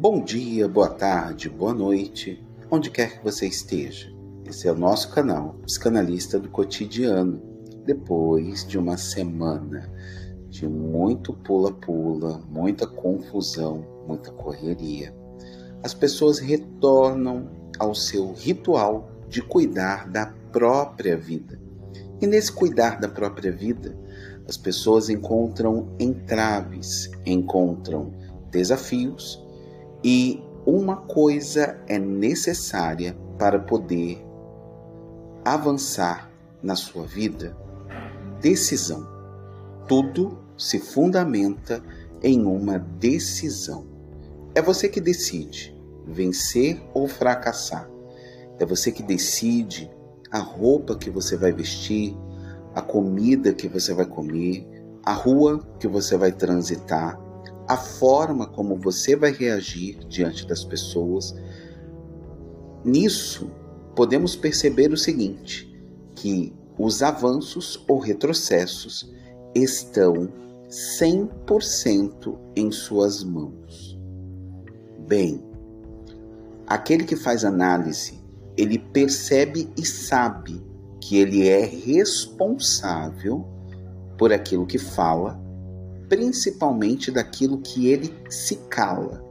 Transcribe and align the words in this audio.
Bom 0.00 0.24
dia, 0.24 0.66
boa 0.66 0.88
tarde, 0.88 1.50
boa 1.50 1.74
noite, 1.74 2.42
onde 2.70 2.90
quer 2.90 3.18
que 3.18 3.22
você 3.22 3.46
esteja. 3.46 4.10
Esse 4.46 4.66
é 4.66 4.72
o 4.72 4.74
nosso 4.74 5.10
canal, 5.10 5.56
Psicanalista 5.66 6.38
do 6.38 6.48
Cotidiano. 6.48 7.38
Depois 7.84 8.66
de 8.66 8.78
uma 8.78 8.96
semana 8.96 9.92
de 10.48 10.66
muito 10.66 11.34
pula-pula, 11.34 12.42
muita 12.48 12.86
confusão, 12.86 13.84
muita 14.08 14.30
correria, 14.30 15.14
as 15.82 15.92
pessoas 15.92 16.38
retornam 16.38 17.50
ao 17.78 17.94
seu 17.94 18.32
ritual 18.32 19.10
de 19.28 19.42
cuidar 19.42 20.08
da 20.08 20.32
própria 20.50 21.14
vida. 21.14 21.60
E 22.22 22.26
nesse 22.26 22.50
cuidar 22.50 22.98
da 22.98 23.08
própria 23.08 23.52
vida, 23.52 23.94
as 24.48 24.56
pessoas 24.56 25.10
encontram 25.10 25.94
entraves, 26.00 27.10
encontram 27.26 28.14
desafios 28.50 29.49
e 30.02 30.42
uma 30.66 30.96
coisa 30.96 31.78
é 31.86 31.98
necessária 31.98 33.16
para 33.38 33.58
poder 33.58 34.24
avançar 35.44 36.30
na 36.62 36.76
sua 36.76 37.04
vida: 37.04 37.56
decisão. 38.40 39.06
Tudo 39.88 40.38
se 40.56 40.78
fundamenta 40.78 41.82
em 42.22 42.44
uma 42.44 42.78
decisão. 42.78 43.86
É 44.54 44.60
você 44.60 44.88
que 44.88 45.00
decide 45.00 45.76
vencer 46.06 46.80
ou 46.92 47.08
fracassar. 47.08 47.88
É 48.58 48.66
você 48.66 48.92
que 48.92 49.02
decide 49.02 49.90
a 50.30 50.38
roupa 50.38 50.96
que 50.96 51.10
você 51.10 51.36
vai 51.36 51.50
vestir, 51.50 52.16
a 52.74 52.82
comida 52.82 53.52
que 53.52 53.68
você 53.68 53.92
vai 53.94 54.04
comer, 54.04 54.66
a 55.02 55.12
rua 55.12 55.66
que 55.78 55.88
você 55.88 56.16
vai 56.16 56.30
transitar, 56.30 57.18
a 57.70 57.76
forma 57.76 58.48
como 58.48 58.74
você 58.74 59.14
vai 59.14 59.30
reagir 59.30 59.96
diante 60.08 60.44
das 60.44 60.64
pessoas. 60.64 61.32
Nisso, 62.84 63.48
podemos 63.94 64.34
perceber 64.34 64.92
o 64.92 64.96
seguinte: 64.96 65.72
que 66.16 66.52
os 66.76 67.00
avanços 67.00 67.84
ou 67.86 68.00
retrocessos 68.00 69.14
estão 69.54 70.28
100% 70.68 72.36
em 72.56 72.72
suas 72.72 73.22
mãos. 73.22 73.96
Bem, 75.06 75.40
aquele 76.66 77.04
que 77.04 77.14
faz 77.14 77.44
análise, 77.44 78.20
ele 78.56 78.80
percebe 78.80 79.70
e 79.76 79.86
sabe 79.86 80.60
que 81.00 81.18
ele 81.18 81.48
é 81.48 81.64
responsável 81.64 83.46
por 84.18 84.32
aquilo 84.32 84.66
que 84.66 84.78
fala, 84.78 85.40
principalmente 86.10 87.10
daquilo 87.10 87.60
que 87.62 87.86
ele 87.86 88.12
se 88.28 88.56
cala. 88.68 89.24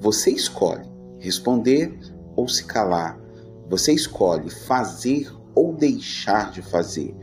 Você 0.00 0.30
escolhe 0.30 0.88
responder 1.18 1.98
ou 2.36 2.48
se 2.48 2.64
calar. 2.64 3.20
Você 3.68 3.92
escolhe 3.92 4.48
fazer 4.48 5.30
ou 5.54 5.74
deixar 5.74 6.50
de 6.52 6.62
fazer. 6.62 7.14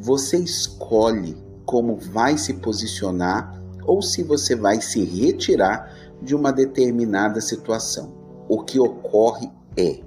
Você 0.00 0.36
escolhe 0.36 1.36
como 1.64 1.96
vai 1.96 2.36
se 2.36 2.54
posicionar 2.54 3.62
ou 3.84 4.02
se 4.02 4.22
você 4.22 4.54
vai 4.54 4.80
se 4.80 5.02
retirar 5.04 5.94
de 6.20 6.34
uma 6.34 6.52
determinada 6.52 7.40
situação. 7.40 8.12
O 8.48 8.64
que 8.64 8.78
ocorre 8.78 9.50
é, 9.76 10.00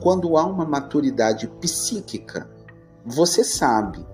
quando 0.00 0.36
há 0.36 0.44
uma 0.44 0.64
maturidade 0.64 1.48
psíquica 1.60 2.48
você 3.04 3.42
sabe 3.42 4.04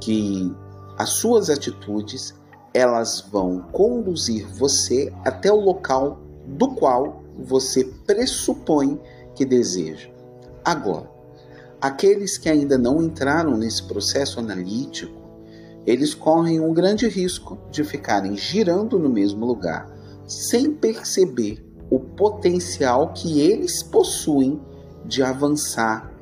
que 0.00 0.50
as 0.96 1.10
suas 1.10 1.50
atitudes 1.50 2.39
elas 2.72 3.20
vão 3.20 3.60
conduzir 3.72 4.46
você 4.46 5.12
até 5.24 5.52
o 5.52 5.60
local 5.60 6.20
do 6.46 6.74
qual 6.74 7.22
você 7.38 7.84
pressupõe 8.06 9.00
que 9.34 9.44
deseja. 9.44 10.08
Agora, 10.64 11.10
aqueles 11.80 12.36
que 12.36 12.48
ainda 12.48 12.76
não 12.76 13.02
entraram 13.02 13.56
nesse 13.56 13.82
processo 13.82 14.38
analítico, 14.38 15.18
eles 15.86 16.14
correm 16.14 16.60
um 16.60 16.72
grande 16.72 17.08
risco 17.08 17.58
de 17.70 17.82
ficarem 17.82 18.36
girando 18.36 18.98
no 18.98 19.08
mesmo 19.08 19.46
lugar, 19.46 19.90
sem 20.26 20.72
perceber 20.72 21.64
o 21.90 21.98
potencial 21.98 23.12
que 23.12 23.40
eles 23.40 23.82
possuem 23.82 24.60
de 25.04 25.22
avançar 25.22 26.12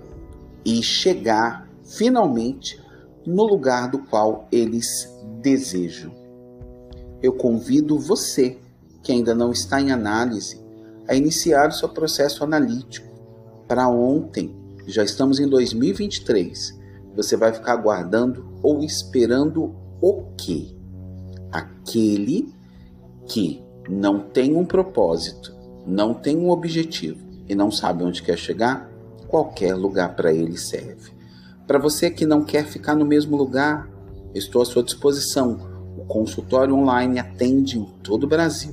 e 0.65 0.83
chegar 0.83 1.69
finalmente 1.85 2.81
no 3.27 3.45
lugar 3.45 3.91
do 3.91 3.99
qual 3.99 4.49
eles 4.51 5.13
desejam. 5.43 6.28
Eu 7.23 7.33
convido 7.33 7.99
você, 7.99 8.59
que 9.03 9.13
ainda 9.13 9.35
não 9.35 9.51
está 9.51 9.81
em 9.81 9.91
análise, 9.91 10.61
a 11.09 11.15
iniciar 11.15 11.69
o 11.69 11.73
seu 11.73 11.89
processo 11.89 12.45
analítico. 12.45 13.09
Para 13.67 13.89
ontem, 13.89 14.55
já 14.87 15.03
estamos 15.03 15.41
em 15.41 15.49
2023. 15.49 16.79
Você 17.17 17.37
vai 17.37 17.53
ficar 17.53 17.73
aguardando 17.73 18.47
ou 18.63 18.83
esperando 18.83 19.75
o 20.01 20.25
quê? 20.37 20.75
Aquele 21.51 22.55
que 23.27 23.63
não 23.89 24.21
tem 24.21 24.57
um 24.57 24.65
propósito, 24.65 25.55
não 25.87 26.15
tem 26.15 26.37
um 26.37 26.51
objetivo 26.51 27.27
e 27.49 27.55
não 27.55 27.71
sabe 27.71 28.05
onde 28.05 28.23
quer 28.23 28.37
chegar, 28.37 28.91
qualquer 29.27 29.75
lugar 29.75 30.15
para 30.15 30.33
ele 30.33 30.57
serve. 30.57 31.13
Para 31.67 31.79
você 31.79 32.11
que 32.11 32.25
não 32.25 32.45
quer 32.45 32.65
ficar 32.65 32.95
no 32.95 33.05
mesmo 33.05 33.37
lugar, 33.37 33.89
estou 34.35 34.63
à 34.63 34.65
sua 34.65 34.83
disposição. 34.83 35.68
O 35.99 36.05
consultório 36.05 36.77
online 36.77 37.19
atende 37.19 37.77
em 37.77 37.85
todo 38.05 38.23
o 38.23 38.29
Brasil. 38.29 38.73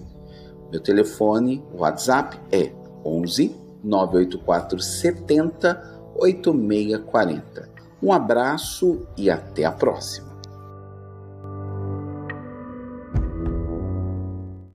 Meu 0.71 0.79
telefone, 0.79 1.63
WhatsApp 1.73 2.39
é 2.51 2.71
11 3.03 3.55
984 3.83 4.79
70 4.79 6.01
8640. 6.15 7.67
Um 8.01 8.13
abraço 8.13 9.07
e 9.17 9.31
até 9.31 9.65
a 9.65 9.71
próxima. 9.71 10.34